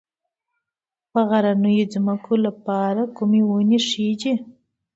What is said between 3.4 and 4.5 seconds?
ونې ښې دي؟